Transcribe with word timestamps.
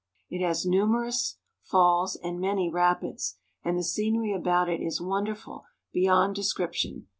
It 0.31 0.43
has 0.43 0.65
numer 0.65 1.05
ous 1.07 1.37
falls 1.61 2.15
and 2.15 2.39
many 2.41 2.71
rapids, 2.71 3.37
and 3.63 3.77
the 3.77 3.83
scenery 3.83 4.33
about 4.33 4.67
it 4.67 4.81
is 4.81 4.99
wonderful 4.99 5.65
beyond 5.93 6.33
description. 6.33 7.05